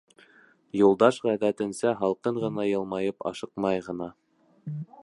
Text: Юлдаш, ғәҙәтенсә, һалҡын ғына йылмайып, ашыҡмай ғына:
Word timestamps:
Юлдаш, 0.77 1.19
ғәҙәтенсә, 1.27 1.93
һалҡын 2.01 2.41
ғына 2.47 2.67
йылмайып, 2.71 3.29
ашыҡмай 3.33 3.89
ғына: 3.91 4.13